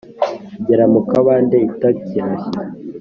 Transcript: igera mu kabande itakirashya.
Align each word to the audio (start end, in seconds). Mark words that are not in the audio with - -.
igera 0.59 0.85
mu 0.93 1.01
kabande 1.09 1.57
itakirashya. 1.69 2.49